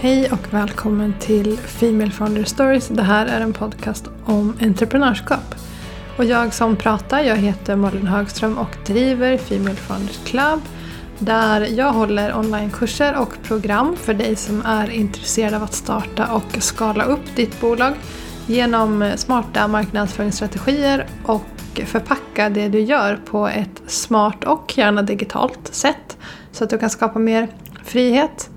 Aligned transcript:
Hej 0.00 0.30
och 0.32 0.54
välkommen 0.54 1.14
till 1.20 1.56
Female 1.58 2.10
Founder 2.10 2.44
Stories. 2.44 2.88
Det 2.88 3.02
här 3.02 3.26
är 3.26 3.40
en 3.40 3.52
podcast 3.52 4.08
om 4.24 4.56
entreprenörskap. 4.60 5.54
Och 6.16 6.24
jag 6.24 6.54
som 6.54 6.76
pratar, 6.76 7.20
jag 7.20 7.36
heter 7.36 7.76
Malin 7.76 8.06
Högström 8.06 8.58
och 8.58 8.76
driver 8.86 9.36
Female 9.36 9.74
Founders 9.74 10.18
Club 10.24 10.60
där 11.18 11.60
jag 11.60 11.92
håller 11.92 12.36
onlinekurser 12.36 13.20
och 13.20 13.42
program 13.42 13.96
för 13.96 14.14
dig 14.14 14.36
som 14.36 14.62
är 14.66 14.90
intresserad 14.90 15.54
av 15.54 15.62
att 15.62 15.74
starta 15.74 16.32
och 16.32 16.62
skala 16.62 17.04
upp 17.04 17.36
ditt 17.36 17.60
bolag 17.60 17.94
genom 18.46 19.12
smarta 19.16 19.68
marknadsföringsstrategier 19.68 21.06
och 21.24 21.80
förpacka 21.86 22.50
det 22.50 22.68
du 22.68 22.80
gör 22.80 23.16
på 23.16 23.48
ett 23.48 23.82
smart 23.86 24.44
och 24.44 24.78
gärna 24.78 25.02
digitalt 25.02 25.74
sätt 25.74 26.16
så 26.52 26.64
att 26.64 26.70
du 26.70 26.78
kan 26.78 26.90
skapa 26.90 27.18
mer 27.18 27.48
frihet. 27.84 28.50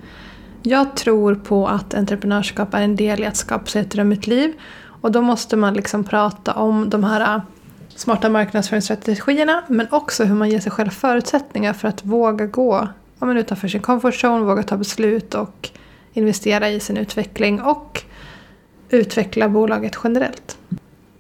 Jag 0.63 0.95
tror 0.95 1.35
på 1.35 1.67
att 1.67 1.93
entreprenörskap 1.93 2.73
är 2.73 2.81
en 2.81 2.95
del 2.95 3.23
i 3.23 3.25
att 3.25 3.37
skapa 3.37 3.65
sig 3.65 3.81
ett 3.81 3.91
drömmigt 3.91 4.27
liv 4.27 4.53
och 5.01 5.11
då 5.11 5.21
måste 5.21 5.57
man 5.57 5.73
liksom 5.73 6.03
prata 6.03 6.53
om 6.53 6.89
de 6.89 7.03
här 7.03 7.35
äh, 7.35 7.41
smarta 7.95 8.29
marknadsföringsstrategierna 8.29 9.63
men 9.67 9.87
också 9.91 10.23
hur 10.23 10.35
man 10.35 10.49
ger 10.49 10.59
sig 10.59 10.71
själv 10.71 10.89
förutsättningar 10.89 11.73
för 11.73 11.87
att 11.87 12.05
våga 12.05 12.45
gå 12.45 12.87
ja, 13.19 13.25
men 13.25 13.37
utanför 13.37 13.67
sin 13.67 13.81
comfort 13.81 14.23
zone, 14.23 14.45
våga 14.45 14.63
ta 14.63 14.77
beslut 14.77 15.35
och 15.35 15.69
investera 16.13 16.69
i 16.69 16.79
sin 16.79 16.97
utveckling 16.97 17.61
och 17.61 18.03
utveckla 18.89 19.49
bolaget 19.49 19.97
generellt. 20.03 20.57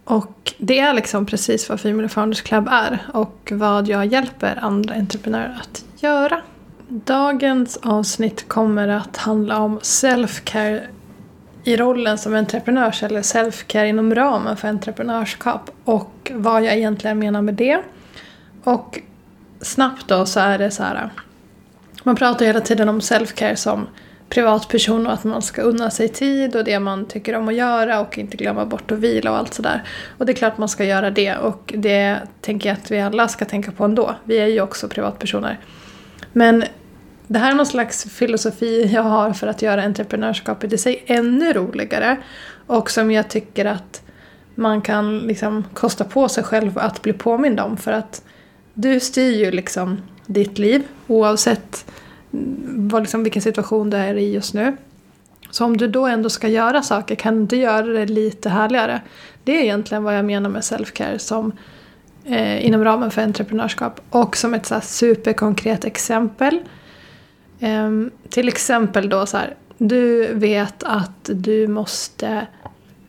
Och 0.03 0.53
det 0.57 0.79
är 0.79 0.93
liksom 0.93 1.25
precis 1.25 1.69
vad 1.69 1.79
Female 1.79 2.09
Founders 2.09 2.41
Club 2.41 2.67
är 2.71 2.99
och 3.13 3.51
vad 3.55 3.87
jag 3.87 4.05
hjälper 4.05 4.59
andra 4.61 4.95
entreprenörer 4.95 5.59
att 5.61 5.85
göra. 6.03 6.41
Dagens 6.93 7.77
avsnitt 7.77 8.47
kommer 8.47 8.87
att 8.87 9.17
handla 9.17 9.59
om 9.59 9.79
self-care 9.79 10.81
i 11.63 11.75
rollen 11.75 12.17
som 12.17 12.35
entreprenör 12.35 13.03
eller 13.03 13.21
self-care 13.21 13.85
inom 13.85 14.15
ramen 14.15 14.57
för 14.57 14.67
entreprenörskap 14.67 15.71
och 15.83 16.31
vad 16.35 16.63
jag 16.63 16.77
egentligen 16.77 17.19
menar 17.19 17.41
med 17.41 17.53
det. 17.53 17.81
Och 18.63 18.99
snabbt 19.61 20.07
då 20.07 20.25
så 20.25 20.39
är 20.39 20.57
det 20.57 20.71
så 20.71 20.83
här. 20.83 21.09
Man 22.03 22.15
pratar 22.15 22.45
hela 22.45 22.61
tiden 22.61 22.89
om 22.89 22.99
self-care 22.99 23.55
som 23.55 23.87
privatperson 24.29 25.07
och 25.07 25.13
att 25.13 25.23
man 25.23 25.41
ska 25.41 25.61
unna 25.61 25.89
sig 25.89 26.07
tid 26.07 26.55
och 26.55 26.63
det 26.63 26.79
man 26.79 27.05
tycker 27.05 27.35
om 27.35 27.47
att 27.47 27.55
göra 27.55 27.99
och 27.99 28.17
inte 28.17 28.37
glömma 28.37 28.65
bort 28.65 28.91
att 28.91 28.99
vila 28.99 29.31
och 29.31 29.37
allt 29.37 29.53
sådär. 29.53 29.83
Och 30.17 30.25
det 30.25 30.31
är 30.31 30.35
klart 30.35 30.57
man 30.57 30.69
ska 30.69 30.83
göra 30.83 31.11
det 31.11 31.35
och 31.35 31.73
det 31.77 32.19
tänker 32.41 32.69
jag 32.69 32.77
att 32.77 32.91
vi 32.91 33.01
alla 33.01 33.27
ska 33.27 33.45
tänka 33.45 33.71
på 33.71 33.85
ändå. 33.85 34.15
Vi 34.23 34.37
är 34.37 34.47
ju 34.47 34.61
också 34.61 34.87
privatpersoner. 34.87 35.59
Men 36.33 36.63
det 37.31 37.39
här 37.39 37.51
är 37.51 37.55
någon 37.55 37.65
slags 37.65 38.03
filosofi 38.03 38.89
jag 38.93 39.03
har 39.03 39.33
för 39.33 39.47
att 39.47 39.61
göra 39.61 39.83
entreprenörskapet 39.83 40.73
i 40.73 40.77
sig 40.77 41.03
ännu 41.07 41.53
roligare. 41.53 42.17
Och 42.67 42.91
som 42.91 43.11
jag 43.11 43.29
tycker 43.29 43.65
att 43.65 44.01
man 44.55 44.81
kan 44.81 45.19
liksom 45.19 45.63
kosta 45.73 46.03
på 46.03 46.29
sig 46.29 46.43
själv 46.43 46.77
att 46.77 47.01
bli 47.01 47.13
påmind 47.13 47.59
om. 47.59 47.77
För 47.77 47.91
att 47.91 48.23
du 48.73 48.99
styr 48.99 49.45
ju 49.45 49.51
liksom 49.51 50.01
ditt 50.25 50.57
liv 50.57 50.83
oavsett 51.07 51.85
vad, 52.67 53.01
liksom, 53.01 53.23
vilken 53.23 53.41
situation 53.41 53.89
du 53.89 53.97
är 53.97 54.15
i 54.15 54.33
just 54.33 54.53
nu. 54.53 54.77
Så 55.51 55.65
om 55.65 55.77
du 55.77 55.87
då 55.87 56.07
ändå 56.07 56.29
ska 56.29 56.47
göra 56.47 56.83
saker, 56.83 57.15
kan 57.15 57.35
du 57.35 57.41
inte 57.41 57.55
göra 57.55 57.85
det 57.85 58.05
lite 58.05 58.49
härligare? 58.49 59.01
Det 59.43 59.57
är 59.57 59.61
egentligen 59.61 60.03
vad 60.03 60.17
jag 60.17 60.25
menar 60.25 60.49
med 60.49 60.61
self-care 60.61 61.17
som 61.17 61.51
eh, 62.25 62.65
inom 62.65 62.83
ramen 62.83 63.11
för 63.11 63.21
entreprenörskap. 63.21 64.01
Och 64.09 64.37
som 64.37 64.53
ett 64.53 64.65
så 64.65 64.81
superkonkret 64.81 65.85
exempel 65.85 66.59
Um, 67.61 68.11
till 68.29 68.47
exempel 68.47 69.09
då 69.09 69.25
så 69.25 69.37
här, 69.37 69.55
du 69.77 70.33
vet 70.33 70.83
att 70.83 71.29
du 71.33 71.67
måste 71.67 72.47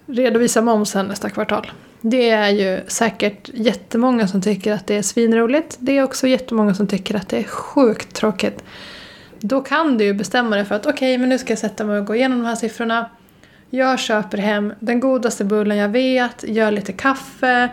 redovisa 0.06 0.62
momsen 0.62 1.06
nästa 1.06 1.30
kvartal. 1.30 1.72
Det 2.00 2.30
är 2.30 2.48
ju 2.48 2.80
säkert 2.86 3.50
jättemånga 3.54 4.28
som 4.28 4.42
tycker 4.42 4.72
att 4.72 4.86
det 4.86 4.94
är 4.94 5.02
svinroligt. 5.02 5.76
Det 5.78 5.98
är 5.98 6.02
också 6.02 6.26
jättemånga 6.26 6.74
som 6.74 6.86
tycker 6.86 7.14
att 7.14 7.28
det 7.28 7.38
är 7.38 7.42
sjukt 7.42 8.14
tråkigt. 8.14 8.64
Då 9.40 9.60
kan 9.60 9.98
du 9.98 10.04
ju 10.04 10.14
bestämma 10.14 10.56
dig 10.56 10.64
för 10.64 10.74
att 10.74 10.86
okej, 10.86 10.92
okay, 10.92 11.18
men 11.18 11.28
nu 11.28 11.38
ska 11.38 11.52
jag 11.52 11.58
sätta 11.58 11.84
mig 11.84 11.98
och 11.98 12.06
gå 12.06 12.14
igenom 12.14 12.38
de 12.38 12.44
här 12.46 12.56
siffrorna. 12.56 13.10
Jag 13.70 13.98
köper 13.98 14.38
hem 14.38 14.72
den 14.80 15.00
godaste 15.00 15.44
bullen 15.44 15.76
jag 15.76 15.88
vet, 15.88 16.44
gör 16.48 16.70
lite 16.70 16.92
kaffe, 16.92 17.68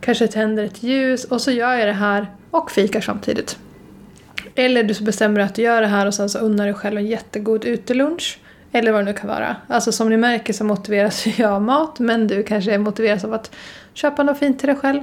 kanske 0.00 0.26
tänder 0.26 0.64
ett 0.64 0.82
ljus 0.82 1.24
och 1.24 1.40
så 1.40 1.50
gör 1.50 1.74
jag 1.74 1.88
det 1.88 1.92
här 1.92 2.26
och 2.50 2.70
fikar 2.70 3.00
samtidigt. 3.00 3.58
Eller 4.54 4.82
du 4.82 5.04
bestämmer 5.04 5.40
att 5.40 5.54
du 5.54 5.62
gör 5.62 5.80
det 5.80 5.86
här 5.86 6.06
och 6.06 6.14
sen 6.14 6.28
så 6.28 6.38
unnar 6.38 6.66
du 6.66 6.74
själv 6.74 6.98
en 6.98 7.06
jättegod 7.06 7.64
utelunch. 7.64 8.38
Eller 8.72 8.92
vad 8.92 9.00
det 9.00 9.04
nu 9.04 9.12
kan 9.12 9.28
vara. 9.28 9.56
Alltså 9.68 9.92
som 9.92 10.10
ni 10.10 10.16
märker 10.16 10.52
så 10.52 10.64
motiveras 10.64 11.26
jag 11.38 11.52
av 11.52 11.62
mat 11.62 11.98
men 11.98 12.26
du 12.26 12.42
kanske 12.42 12.78
motiveras 12.78 13.24
av 13.24 13.34
att 13.34 13.50
köpa 13.94 14.22
något 14.22 14.38
fint 14.38 14.58
till 14.58 14.66
dig 14.68 14.76
själv. 14.76 15.02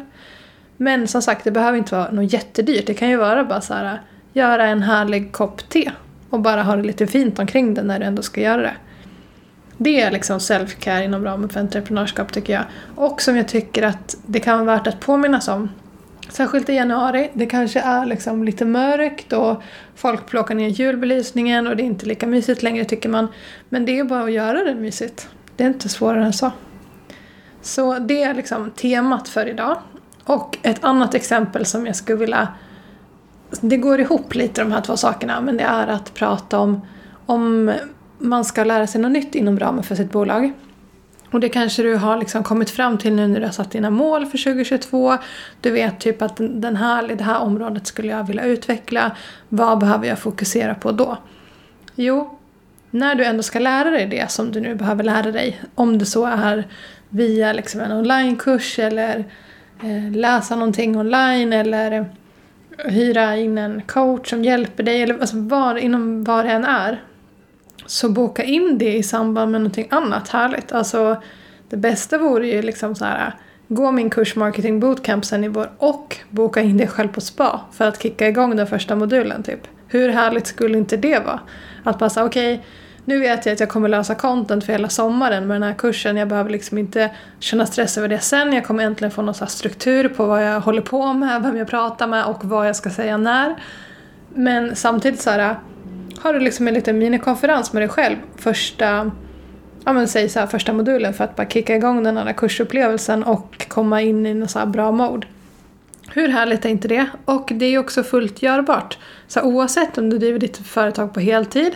Men 0.78 1.08
som 1.08 1.22
sagt, 1.22 1.44
det 1.44 1.52
behöver 1.52 1.78
inte 1.78 1.96
vara 1.96 2.12
något 2.12 2.34
jättedyrt. 2.34 2.88
Det 2.88 2.94
kan 2.94 3.10
ju 3.10 3.18
vara 3.18 3.44
bara 3.44 3.62
så 3.62 3.74
här, 3.74 4.02
göra 4.34 4.68
en 4.68 4.82
härlig 4.82 5.32
kopp 5.32 5.70
te 5.70 5.92
och 6.30 6.40
bara 6.40 6.64
ha 6.64 6.76
det 6.76 6.84
lite 6.84 7.08
fint 7.08 7.40
omkring 7.40 7.74
det 7.74 7.84
när 7.84 8.00
du 8.00 8.06
ändå 8.06 8.22
ska 8.22 8.42
göra 8.42 8.62
det. 8.62 8.74
Det 9.78 10.02
är 10.02 10.12
liksom 10.12 10.40
self-care 10.40 11.04
inom 11.04 11.24
ramen 11.24 11.50
för 11.50 11.60
entreprenörskap 11.60 12.34
tycker 12.34 12.54
jag. 12.54 12.64
Och 12.96 13.22
som 13.22 13.38
jag 13.38 13.48
tycker 13.48 13.84
att 13.84 14.18
det 14.26 14.40
kan 14.40 14.66
vara 14.66 14.78
värt 14.78 14.88
att 14.88 15.00
påminnas 15.00 15.48
om 15.48 15.70
Särskilt 16.32 16.70
i 16.70 16.74
januari. 16.74 17.30
Det 17.34 17.46
kanske 17.46 17.80
är 17.80 18.06
liksom 18.06 18.44
lite 18.44 18.66
mörkt 18.66 19.34
och 19.34 19.62
folk 19.96 20.26
plockar 20.26 20.56
ner 20.56 20.70
julbelysningen 20.70 21.68
och 21.68 21.76
det 21.76 21.84
är 21.84 21.86
inte 21.86 22.06
lika 22.06 22.28
mysigt 22.28 22.64
längre 22.64 22.86
tycker 22.86 23.10
man. 23.10 23.28
Men 23.70 23.86
det 23.86 24.00
är 24.00 24.04
bara 24.04 24.24
att 24.24 24.32
göra 24.32 24.64
det 24.64 24.76
mysigt. 24.76 25.30
Det 25.56 25.64
är 25.64 25.68
inte 25.68 25.90
svårare 25.90 26.26
än 26.26 26.34
så. 26.34 26.52
Så 27.62 28.00
det 28.00 28.24
är 28.24 28.34
liksom 28.34 28.72
temat 28.72 29.30
för 29.30 29.50
idag. 29.50 29.78
Och 30.24 30.58
ett 30.62 30.84
annat 30.84 31.14
exempel 31.14 31.66
som 31.66 31.86
jag 31.86 31.96
skulle 31.96 32.18
vilja... 32.18 32.48
Det 33.62 33.78
går 33.78 34.00
ihop 34.00 34.36
lite 34.36 34.62
de 34.62 34.72
här 34.72 34.82
två 34.82 34.98
sakerna 34.98 35.42
men 35.42 35.58
det 35.58 35.64
är 35.64 35.88
att 35.88 36.14
prata 36.14 36.60
om 36.60 36.82
om 37.26 37.72
man 38.18 38.46
ska 38.46 38.64
lära 38.64 38.88
sig 38.88 39.02
något 39.02 39.12
nytt 39.12 39.36
inom 39.36 39.60
ramen 39.60 39.84
för 39.84 39.96
sitt 39.96 40.12
bolag. 40.12 40.54
Och 41.32 41.40
det 41.40 41.50
kanske 41.50 41.84
du 41.84 41.96
har 41.96 42.18
liksom 42.18 42.44
kommit 42.44 42.70
fram 42.70 42.98
till 42.98 43.14
nu 43.14 43.28
när 43.28 43.40
du 43.40 43.46
har 43.46 43.54
satt 43.54 43.72
dina 43.72 43.90
mål 43.90 44.26
för 44.26 44.38
2022. 44.38 45.18
Du 45.62 45.72
vet 45.72 46.00
typ 46.00 46.22
att 46.22 46.38
den 46.38 46.76
här, 46.76 47.08
det 47.08 47.24
här 47.24 47.40
området 47.40 47.88
skulle 47.88 48.08
jag 48.08 48.28
vilja 48.28 48.44
utveckla. 48.44 49.16
Vad 49.50 49.80
behöver 49.80 50.08
jag 50.08 50.20
fokusera 50.20 50.76
på 50.76 50.92
då? 50.92 51.18
Jo, 51.96 52.40
när 52.92 53.16
du 53.16 53.26
ändå 53.26 53.44
ska 53.44 53.60
lära 53.60 53.90
dig 53.90 54.06
det 54.06 54.32
som 54.32 54.52
du 54.52 54.60
nu 54.60 54.76
behöver 54.76 55.04
lära 55.04 55.32
dig. 55.32 55.62
Om 55.76 55.98
det 55.98 56.06
så 56.06 56.26
är 56.26 56.68
via 57.10 57.54
liksom 57.54 57.82
en 57.82 57.92
onlinekurs 57.92 58.80
eller 58.80 59.26
eh, 59.84 60.12
läsa 60.12 60.56
någonting 60.56 60.98
online 60.98 61.54
eller 61.54 61.92
eh, 61.92 62.06
hyra 62.92 63.36
in 63.38 63.58
en 63.58 63.82
coach 63.82 64.30
som 64.30 64.44
hjälper 64.44 64.84
dig. 64.84 65.02
Eller 65.02 65.20
alltså 65.20 65.38
var, 65.38 65.76
inom 65.76 66.24
vad 66.24 66.46
det 66.46 66.52
än 66.52 66.66
är 66.66 67.02
så 67.86 68.10
boka 68.10 68.44
in 68.44 68.78
det 68.78 68.98
i 68.98 69.04
samband 69.04 69.52
med 69.52 69.62
någonting 69.62 69.88
annat 69.90 70.30
härligt. 70.30 70.72
Alltså, 70.72 71.22
det 71.70 71.78
bästa 71.78 72.18
vore 72.18 72.48
ju 72.48 72.62
liksom 72.62 72.96
så 72.96 73.06
här 73.06 73.36
gå 73.68 73.92
min 73.92 74.10
kurs 74.10 74.36
Marketing 74.36 74.80
Bootcamp 74.80 75.26
sen 75.26 75.44
i 75.44 75.48
vår 75.48 75.72
och 75.78 76.18
boka 76.30 76.62
in 76.62 76.78
det 76.78 76.88
själv 76.88 77.08
på 77.08 77.22
spa 77.22 77.62
för 77.72 77.88
att 77.88 78.02
kicka 78.02 78.28
igång 78.28 78.56
den 78.56 78.68
första 78.68 78.96
modulen 78.96 79.44
typ. 79.44 79.68
Hur 79.88 80.10
härligt 80.10 80.48
skulle 80.48 80.78
inte 80.78 80.98
det 80.98 81.20
vara? 81.20 81.40
Att 81.84 82.00
bara 82.00 82.10
säga 82.10 82.26
okej, 82.26 82.54
okay, 82.54 82.66
nu 83.06 83.20
vet 83.20 83.46
jag 83.46 83.54
att 83.54 83.60
jag 83.60 83.70
kommer 83.70 83.90
lösa 83.90 84.16
content 84.16 84.66
för 84.66 84.74
hela 84.74 84.90
sommaren 84.90 85.48
med 85.48 85.56
den 85.56 85.64
här 85.64 85.74
kursen. 85.74 86.18
Jag 86.18 86.28
behöver 86.28 86.50
liksom 86.50 86.78
inte 86.78 87.12
känna 87.40 87.66
stress 87.66 87.98
över 87.98 88.08
det 88.08 88.20
sen. 88.20 88.54
Jag 88.54 88.66
kommer 88.66 88.84
äntligen 88.84 89.12
få 89.12 89.22
någon 89.22 89.34
så 89.34 89.46
struktur 89.46 90.10
på 90.10 90.26
vad 90.26 90.44
jag 90.44 90.62
håller 90.62 90.82
på 90.82 91.14
med, 91.14 91.42
vem 91.42 91.58
jag 91.58 91.68
pratar 91.68 92.08
med 92.08 92.26
och 92.26 92.46
vad 92.46 92.68
jag 92.68 92.76
ska 92.76 92.90
säga 92.90 93.18
när. 93.18 93.56
Men 94.36 94.76
samtidigt 94.76 95.22
så 95.22 95.30
här, 95.30 95.56
har 96.22 96.34
du 96.34 96.40
liksom 96.40 96.68
en 96.68 96.74
liten 96.74 96.98
minikonferens 96.98 97.74
med 97.74 97.82
dig 97.82 97.90
själv 97.90 98.16
första, 98.36 99.12
ja 99.86 99.94
men 99.94 100.08
säg 100.08 100.30
så 100.30 100.40
här, 100.40 100.48
första 100.48 100.74
modulen 100.74 101.14
för 101.14 101.24
att 101.24 101.36
bara 101.36 101.50
kicka 101.50 101.76
igång 101.76 102.04
den 102.04 102.18
här 102.18 102.34
kursupplevelsen 102.34 103.24
och 103.24 103.68
komma 103.68 104.02
in 104.02 104.26
i 104.26 104.30
en 104.30 104.48
så 104.48 104.60
här 104.60 104.66
bra 104.66 104.92
mode. 104.92 105.28
Hur 106.14 106.28
härligt 106.28 106.66
är 106.66 106.70
inte 106.70 106.88
det? 106.88 107.06
Och 107.26 107.52
det 107.56 107.66
är 107.66 107.70
ju 107.70 107.78
också 107.78 108.04
fullt 108.04 108.42
görbart. 108.42 108.98
Så 109.28 109.42
oavsett 109.42 109.98
om 109.98 110.10
du 110.10 110.18
driver 110.18 110.40
ditt 110.40 110.58
företag 110.58 111.14
på 111.14 111.20
heltid 111.20 111.76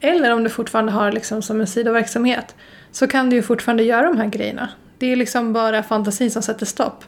eller 0.00 0.32
om 0.32 0.44
du 0.44 0.50
fortfarande 0.50 0.92
har 0.92 1.12
liksom 1.12 1.42
som 1.42 1.60
en 1.60 1.66
sidoverksamhet 1.66 2.54
så 2.92 3.06
kan 3.06 3.30
du 3.30 3.36
ju 3.36 3.42
fortfarande 3.42 3.82
göra 3.82 4.06
de 4.06 4.18
här 4.18 4.26
grejerna. 4.26 4.68
Det 4.98 5.12
är 5.12 5.16
liksom 5.16 5.52
bara 5.52 5.82
fantasin 5.82 6.30
som 6.30 6.42
sätter 6.42 6.66
stopp. 6.66 7.04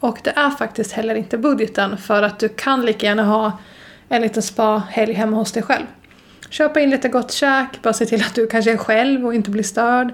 Och 0.00 0.18
det 0.24 0.30
är 0.36 0.50
faktiskt 0.50 0.92
heller 0.92 1.14
inte 1.14 1.38
budgeten 1.38 1.98
för 1.98 2.22
att 2.22 2.38
du 2.38 2.48
kan 2.48 2.86
lika 2.86 3.06
gärna 3.06 3.24
ha 3.24 3.58
en 4.08 4.22
liten 4.22 4.42
spa-helg 4.42 5.12
hemma 5.12 5.36
hos 5.36 5.52
dig 5.52 5.62
själv. 5.62 5.86
Köpa 6.50 6.80
in 6.80 6.90
lite 6.90 7.08
gott 7.08 7.32
käk, 7.32 7.82
bara 7.82 7.92
se 7.92 8.06
till 8.06 8.20
att 8.22 8.34
du 8.34 8.46
kanske 8.46 8.72
är 8.72 8.76
själv 8.76 9.26
och 9.26 9.34
inte 9.34 9.50
blir 9.50 9.62
störd. 9.62 10.12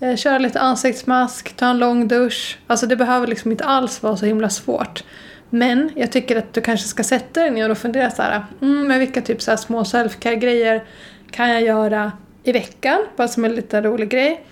Eh, 0.00 0.16
köra 0.16 0.38
lite 0.38 0.60
ansiktsmask, 0.60 1.56
ta 1.56 1.66
en 1.66 1.78
lång 1.78 2.08
dusch. 2.08 2.58
Alltså 2.66 2.86
det 2.86 2.96
behöver 2.96 3.26
liksom 3.26 3.50
inte 3.50 3.64
alls 3.64 4.02
vara 4.02 4.16
så 4.16 4.26
himla 4.26 4.50
svårt. 4.50 5.04
Men 5.50 5.90
jag 5.96 6.12
tycker 6.12 6.36
att 6.36 6.54
du 6.54 6.60
kanske 6.60 6.88
ska 6.88 7.04
sätta 7.04 7.40
dig 7.40 7.50
ner 7.50 7.70
och 7.70 7.78
fundera 7.78 8.10
så 8.10 8.22
här, 8.22 8.44
mm, 8.62 8.86
men 8.86 8.98
vilka 8.98 9.22
typ 9.22 9.42
så 9.42 9.50
här 9.50 9.58
små 9.58 9.84
selfcare-grejer 9.84 10.84
kan 11.30 11.50
jag 11.50 11.62
göra 11.62 12.12
i 12.42 12.52
veckan, 12.52 12.98
bara 13.16 13.28
som 13.28 13.44
en 13.44 13.54
liten 13.54 13.82
rolig 13.82 14.08
grej. 14.08 14.44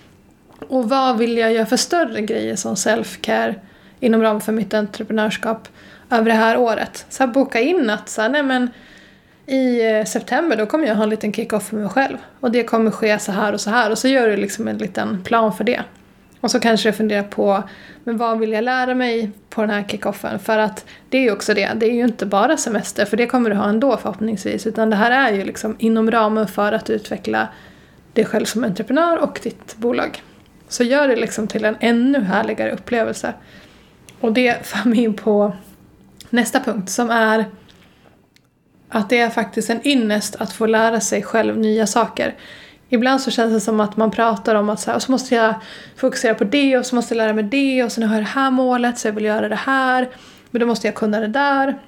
Och 0.67 0.89
vad 0.89 1.17
vill 1.17 1.37
jag 1.37 1.53
göra 1.53 1.65
för 1.65 1.77
större 1.77 2.21
grejer 2.21 2.55
som 2.55 2.75
selfcare 2.75 3.55
inom 3.99 4.21
ramen 4.21 4.41
för 4.41 4.51
mitt 4.51 4.73
entreprenörskap 4.73 5.67
över 6.09 6.25
det 6.25 6.37
här 6.37 6.57
året? 6.57 7.05
Så 7.09 7.23
här, 7.23 7.31
boka 7.31 7.59
in 7.59 7.89
att 7.89 8.09
så 8.09 8.21
här, 8.21 8.29
nej 8.29 8.43
men 8.43 8.69
i 9.49 9.91
eh, 9.91 10.05
september 10.05 10.57
då 10.57 10.65
kommer 10.65 10.87
jag 10.87 10.95
ha 10.95 11.03
en 11.03 11.09
liten 11.09 11.33
kick-off 11.33 11.71
med 11.71 11.81
mig 11.81 11.89
själv. 11.89 12.17
Och 12.39 12.51
det 12.51 12.63
kommer 12.63 12.91
ske 12.91 13.19
så 13.19 13.31
här 13.31 13.53
och 13.53 13.61
så 13.61 13.69
här. 13.69 13.91
Och 13.91 13.97
så 13.97 14.07
gör 14.07 14.27
du 14.27 14.37
liksom 14.37 14.67
en 14.67 14.77
liten 14.77 15.23
plan 15.23 15.53
för 15.53 15.63
det. 15.63 15.83
Och 16.41 16.51
så 16.51 16.59
kanske 16.59 16.89
du 16.89 16.93
funderar 16.93 17.23
på 17.23 17.63
men 18.03 18.17
vad 18.17 18.39
vill 18.39 18.51
jag 18.51 18.63
lära 18.63 18.95
mig 18.95 19.31
på 19.49 19.61
den 19.61 19.69
här 19.69 19.83
kickoffen? 19.83 20.39
För 20.39 20.57
att 20.57 20.85
det 21.09 21.17
är 21.17 21.21
ju 21.21 21.31
också 21.31 21.53
det, 21.53 21.69
det 21.75 21.85
är 21.85 21.93
ju 21.93 22.03
inte 22.03 22.25
bara 22.25 22.57
semester 22.57 23.05
för 23.05 23.17
det 23.17 23.25
kommer 23.25 23.49
du 23.49 23.55
ha 23.55 23.69
ändå 23.69 23.97
förhoppningsvis. 23.97 24.67
Utan 24.67 24.89
det 24.89 24.95
här 24.95 25.11
är 25.11 25.37
ju 25.37 25.43
liksom 25.43 25.75
inom 25.79 26.11
ramen 26.11 26.47
för 26.47 26.71
att 26.71 26.89
utveckla 26.89 27.47
dig 28.13 28.25
själv 28.25 28.45
som 28.45 28.63
entreprenör 28.63 29.17
och 29.17 29.39
ditt 29.43 29.75
bolag. 29.77 30.23
Så 30.67 30.83
gör 30.83 31.07
det 31.07 31.15
liksom 31.15 31.47
till 31.47 31.65
en 31.65 31.75
ännu 31.79 32.21
härligare 32.21 32.71
upplevelse. 32.71 33.33
Och 34.19 34.33
det 34.33 34.65
för 34.65 34.89
mig 34.89 34.99
in 35.03 35.13
på 35.13 35.53
nästa 36.29 36.59
punkt 36.59 36.89
som 36.89 37.09
är 37.09 37.45
att 38.89 39.09
det 39.09 39.19
är 39.19 39.29
faktiskt 39.29 39.69
en 39.69 39.87
ynnest 39.87 40.35
att 40.35 40.53
få 40.53 40.65
lära 40.65 40.99
sig 40.99 41.23
själv 41.23 41.57
nya 41.57 41.87
saker. 41.87 42.35
Ibland 42.89 43.21
så 43.21 43.31
känns 43.31 43.53
det 43.53 43.59
som 43.59 43.79
att 43.79 43.97
man 43.97 44.11
pratar 44.11 44.55
om 44.55 44.69
att 44.69 44.79
så, 44.79 44.89
här, 44.89 44.95
och 44.95 45.01
så 45.01 45.11
måste 45.11 45.35
jag 45.35 45.55
fokusera 45.95 46.35
på 46.35 46.43
det 46.43 46.77
och 46.77 46.85
så 46.85 46.95
måste 46.95 47.13
jag 47.13 47.17
lära 47.17 47.33
mig 47.33 47.43
det 47.43 47.83
och 47.83 47.91
sen 47.91 48.03
har 48.03 48.15
jag 48.15 48.23
det 48.23 48.29
här 48.29 48.51
målet 48.51 48.97
så 48.97 49.07
jag 49.07 49.13
vill 49.13 49.25
göra 49.25 49.49
det 49.49 49.55
här. 49.55 50.09
Men 50.51 50.59
då 50.59 50.65
måste 50.65 50.87
jag 50.87 50.95
kunna 50.95 51.19
det 51.19 51.27
där. 51.27 51.79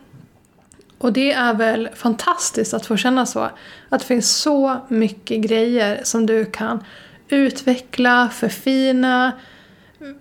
Och 0.98 1.14
det 1.14 1.32
är 1.32 1.54
väl 1.54 1.90
fantastiskt 1.96 2.74
att 2.74 2.86
få 2.86 2.98
känna 2.98 3.26
så. 3.26 3.50
Att 3.90 4.00
det 4.00 4.06
finns 4.06 4.36
så 4.38 4.78
mycket 4.88 5.42
grejer 5.42 6.02
som 6.04 6.26
du 6.26 6.46
kan 6.46 6.84
utveckla, 7.30 8.30
förfina, 8.30 9.32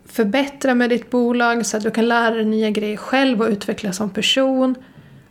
förbättra 0.07 0.75
med 0.75 0.91
ditt 0.91 1.11
bolag 1.11 1.67
så 1.67 1.77
att 1.77 1.83
du 1.83 1.91
kan 1.91 2.09
lära 2.09 2.35
dig 2.35 2.45
nya 2.45 2.71
grejer 2.71 2.97
själv 2.97 3.43
och 3.43 3.49
utvecklas 3.49 3.97
som 3.97 4.11
person. 4.11 4.75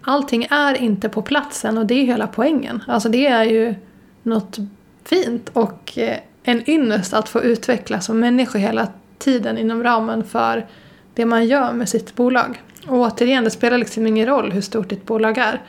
Allting 0.01 0.47
är 0.49 0.73
inte 0.73 1.09
på 1.09 1.21
platsen 1.21 1.77
och 1.77 1.85
det 1.85 1.93
är 1.93 2.05
hela 2.05 2.27
poängen. 2.27 2.83
Alltså 2.87 3.09
det 3.09 3.27
är 3.27 3.43
ju 3.43 3.75
något 4.23 4.57
fint 5.03 5.49
och 5.53 5.97
eh, 5.97 6.17
en 6.43 6.69
ynnest 6.69 7.13
att 7.13 7.29
få 7.29 7.43
utvecklas 7.43 8.05
som 8.05 8.19
människa 8.19 8.59
hela 8.59 8.87
tiden 9.17 9.57
inom 9.57 9.83
ramen 9.83 10.23
för 10.23 10.67
det 11.13 11.25
man 11.25 11.47
gör 11.47 11.73
med 11.73 11.89
sitt 11.89 12.15
bolag. 12.15 12.61
Och 12.87 12.97
återigen, 12.97 13.43
det 13.43 13.49
spelar 13.49 13.77
liksom 13.77 14.07
ingen 14.07 14.25
roll 14.25 14.51
hur 14.51 14.61
stort 14.61 14.89
ditt 14.89 15.05
bolag 15.05 15.37
är. 15.37 15.61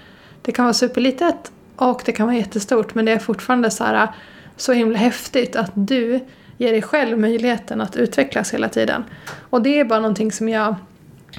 Det 0.43 0.53
kan 0.53 0.65
vara 0.65 0.75
superlitet 0.75 1.53
och 1.77 2.03
det 2.05 2.13
kan 2.13 2.27
vara 2.27 2.37
jättestort 2.37 2.95
men 2.95 3.05
det 3.05 3.13
är 3.13 3.19
fortfarande 3.19 3.71
så, 3.71 3.85
här, 3.85 4.09
så 4.57 4.73
himla 4.73 4.99
häftigt 4.99 5.57
att 5.57 5.71
du 5.75 6.21
ger 6.59 6.73
dig 6.73 6.83
själv 6.83 7.19
möjligheten 7.19 7.81
att 7.81 7.97
utvecklas 7.97 8.55
hela 8.55 8.69
tiden. 8.69 9.05
Och 9.51 9.63
det 9.63 9.81
är 9.81 9.85
bara 9.85 10.01
någonting 10.01 10.33
som 10.33 10.49
jag 10.49 10.75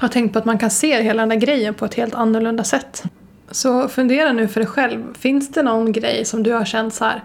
har 0.02 0.08
tänkt 0.08 0.32
på 0.32 0.38
att 0.38 0.44
man 0.44 0.58
kan 0.58 0.70
se 0.70 1.02
hela 1.02 1.22
den 1.22 1.28
där 1.28 1.36
grejen 1.36 1.74
på 1.74 1.84
ett 1.84 1.94
helt 1.94 2.14
annorlunda 2.14 2.64
sätt. 2.64 3.02
Så 3.50 3.88
fundera 3.88 4.32
nu 4.32 4.48
för 4.48 4.60
dig 4.60 4.66
själv. 4.66 5.14
Finns 5.14 5.52
det 5.52 5.62
någon 5.62 5.92
grej 5.92 6.24
som 6.24 6.42
du 6.42 6.52
har 6.52 6.64
känt 6.64 6.94
så 6.94 7.04
här 7.04 7.22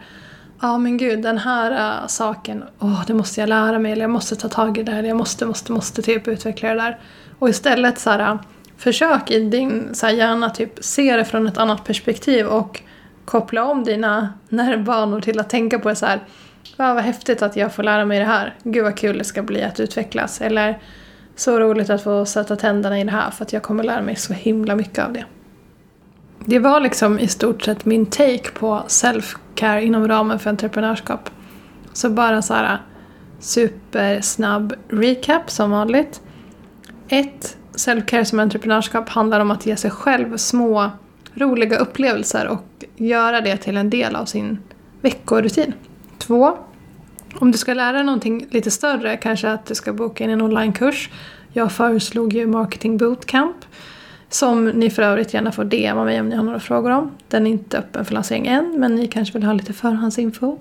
Ja 0.62 0.78
men 0.78 0.98
gud, 0.98 1.22
den 1.22 1.38
här 1.38 1.72
uh, 2.02 2.08
saken, 2.08 2.64
åh 2.80 3.04
det 3.08 3.14
måste 3.14 3.40
jag 3.40 3.50
lära 3.50 3.80
mig 3.80 3.92
eller 3.92 4.02
jag 4.02 4.10
måste 4.10 4.36
ta 4.36 4.50
tag 4.50 4.78
i 4.78 4.84
det 4.84 4.92
här, 4.92 5.00
eller 5.00 5.10
jag 5.10 5.18
måste, 5.18 5.46
måste, 5.46 5.72
måste 5.72 6.02
typ 6.02 6.28
utveckla 6.28 6.70
det 6.70 6.76
där. 6.76 7.00
Och 7.40 7.50
istället 7.50 8.00
så 8.00 8.10
här, 8.10 8.20
äh, 8.20 8.40
försök 8.78 9.32
i 9.32 9.40
din 9.40 9.96
så 9.96 10.06
här, 10.06 10.14
hjärna 10.14 10.50
typ 10.50 10.72
se 10.80 11.18
det 11.18 11.26
från 11.26 11.48
ett 11.48 11.58
annat 11.58 11.84
perspektiv 11.84 12.48
och 12.48 12.82
koppla 13.26 13.66
om 13.66 13.84
dina 13.84 14.34
nervbanor 14.50 15.22
till 15.22 15.40
att 15.40 15.50
tänka 15.50 15.80
på 15.80 15.90
det 15.90 15.96
så 15.96 16.06
här. 16.06 16.20
Ja, 16.78 16.94
vad 16.94 17.04
häftigt 17.04 17.42
att 17.42 17.56
jag 17.56 17.74
får 17.74 17.84
lära 17.84 18.06
mig 18.06 18.20
det 18.20 18.26
här. 18.26 18.56
Gud 18.64 18.84
vad 18.84 18.98
kul 18.98 19.18
det 19.18 19.24
ska 19.24 19.44
bli 19.44 19.64
att 19.64 19.80
utvecklas. 19.80 20.42
Eller 20.42 20.80
så 21.38 21.60
roligt 21.60 21.90
att 21.90 22.04
få 22.04 22.26
sätta 22.26 22.56
tänderna 22.56 23.00
i 23.00 23.04
det 23.04 23.12
här 23.12 23.32
för 23.32 23.46
att 23.46 23.54
jag 23.54 23.64
kommer 23.64 23.84
lära 23.84 24.02
mig 24.02 24.16
så 24.16 24.34
himla 24.34 24.76
mycket 24.76 25.06
av 25.06 25.14
det. 25.14 25.26
Det 26.46 26.60
var 26.60 26.80
liksom 26.80 27.20
i 27.20 27.28
stort 27.28 27.62
sett 27.62 27.86
min 27.86 28.06
take 28.06 28.52
på 28.54 28.84
self-care 28.88 29.80
inom 29.80 30.08
ramen 30.08 30.40
för 30.40 30.50
entreprenörskap. 30.50 31.30
Så 31.94 32.10
bara 32.10 32.42
så 32.42 32.54
här 32.54 32.82
supersnabb 33.40 34.74
recap 34.90 35.50
som 35.50 35.72
vanligt. 35.72 36.22
1. 37.08 37.58
Self-care 37.74 38.24
som 38.24 38.40
entreprenörskap 38.40 39.10
handlar 39.10 39.40
om 39.40 39.52
att 39.52 39.66
ge 39.66 39.76
sig 39.76 39.92
själv 39.92 40.38
små 40.38 40.92
roliga 41.34 41.78
upplevelser 41.78 42.48
och 42.48 42.86
göra 42.96 43.42
det 43.42 43.58
till 43.58 43.78
en 43.78 43.90
del 43.90 44.16
av 44.16 44.26
sin 44.26 44.58
veckorutin. 45.02 45.74
2. 46.18 46.58
Om 47.36 47.52
du 47.52 47.58
ska 47.58 47.74
lära 47.74 47.92
dig 47.92 48.04
någonting 48.04 48.48
lite 48.50 48.72
större, 48.72 49.18
kanske 49.18 49.50
att 49.52 49.66
du 49.66 49.76
ska 49.76 49.94
boka 49.94 50.24
in 50.24 50.30
en 50.30 50.42
onlinekurs. 50.42 51.10
Jag 51.54 51.72
föreslog 51.72 52.34
ju 52.34 52.48
Marketing 52.48 52.98
Bootcamp 52.98 53.56
som 54.30 54.70
ni 54.70 54.90
för 54.90 55.02
övrigt 55.04 55.34
gärna 55.34 55.52
får 55.52 55.64
DMa 55.64 56.04
mig 56.04 56.20
om 56.20 56.30
ni 56.30 56.36
har 56.36 56.44
några 56.44 56.60
frågor 56.60 56.92
om. 56.92 57.12
Den 57.28 57.48
är 57.48 57.52
inte 57.52 57.78
öppen 57.78 58.06
för 58.06 58.14
lansering 58.14 58.48
än, 58.48 58.76
men 58.80 58.96
ni 58.96 59.08
kanske 59.08 59.34
vill 59.34 59.44
ha 59.44 59.54
lite 59.54 59.74
förhandsinfo. 59.74 60.58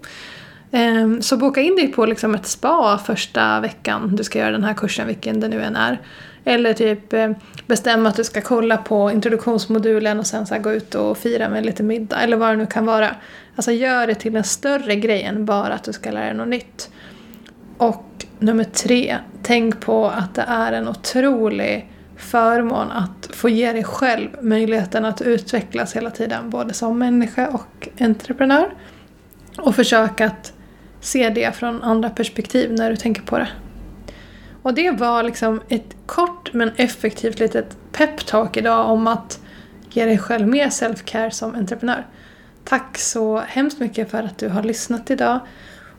Ehm, 0.71 1.23
så 1.23 1.37
boka 1.37 1.61
in 1.61 1.77
dig 1.77 1.89
på 1.89 2.07
liksom 2.07 2.35
ett 2.35 2.47
spa 2.47 2.99
första 2.99 3.61
veckan 3.61 4.17
du 4.17 4.25
ska 4.25 4.39
göra 4.39 4.51
den 4.51 4.65
här 4.65 4.75
kursen, 4.75 5.07
vilken 5.07 5.41
det 5.41 5.49
nu 5.49 5.63
än 5.63 5.77
är. 5.77 6.01
Eller 6.49 6.73
typ 6.73 7.13
eh, 7.13 7.31
bestämma 7.67 8.09
att 8.09 8.17
du 8.17 8.25
ska 8.25 8.41
kolla 8.41 8.77
på 8.77 9.11
introduktionsmodulen 9.11 10.19
och 10.19 10.27
sen 10.27 10.47
så 10.47 10.59
gå 10.59 10.73
ut 10.73 10.95
och 10.95 11.19
fira 11.19 11.49
med 11.49 11.67
lite 11.67 11.83
middag, 11.83 12.17
eller 12.17 12.37
vad 12.37 12.49
det 12.49 12.57
nu 12.57 12.67
kan 12.67 12.87
vara. 12.87 13.11
Alltså 13.57 13.73
gör 13.73 14.07
det 14.07 14.15
till 14.15 14.37
en 14.37 14.45
större 14.45 14.97
grej 14.97 15.23
än 15.23 15.45
bara 15.45 15.75
att 15.75 15.85
du 15.85 15.93
ska 15.93 16.11
lära 16.11 16.25
dig 16.25 16.35
något 16.35 16.49
nytt. 16.49 16.91
Och 17.79 18.27
nummer 18.39 18.65
tre, 18.65 19.19
tänk 19.43 19.81
på 19.81 20.07
att 20.07 20.35
det 20.35 20.45
är 20.49 20.73
en 20.73 20.89
otrolig 20.89 21.93
förmån 22.17 22.91
att 22.91 23.29
få 23.37 23.49
ge 23.49 23.73
dig 23.73 23.85
själv 23.85 24.29
möjligheten 24.41 25.05
att 25.05 25.23
utvecklas 25.23 25.97
hela 25.97 26.11
tiden, 26.11 26.51
både 26.51 26.75
som 26.75 26.99
människa 26.99 27.49
och 27.49 27.89
entreprenör. 28.01 28.75
Och 29.59 29.75
försök 29.75 30.21
att 30.21 30.53
se 31.01 31.31
det 31.31 31.57
från 31.57 31.83
andra 31.83 32.11
perspektiv 32.11 32.73
när 32.73 32.91
du 32.91 32.97
tänker 32.97 33.23
på 33.23 33.39
det. 33.39 33.49
Och 34.63 34.75
det 34.75 34.91
var 34.91 35.23
liksom 35.23 35.61
ett 35.69 35.96
kort 36.07 36.53
men 36.53 36.73
effektivt 36.77 37.39
litet 37.41 37.77
peptalk 37.93 38.57
idag 38.57 38.91
om 38.91 39.07
att 39.07 39.41
ge 39.91 40.05
dig 40.05 40.19
själv 40.19 40.49
mer 40.49 40.69
self-care 40.69 41.31
som 41.31 41.55
entreprenör. 41.55 42.07
Tack 42.65 42.99
så 42.99 43.39
hemskt 43.39 43.81
mycket 43.81 44.11
för 44.11 44.23
att 44.23 44.39
du 44.39 44.49
har 44.49 44.63
lyssnat 44.63 45.11
idag 45.11 45.41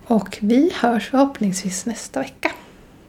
och 0.05 0.37
vi 0.41 0.71
hörs 0.75 1.09
förhoppningsvis 1.09 1.85
nästa 1.85 2.19
vecka. 2.19 2.51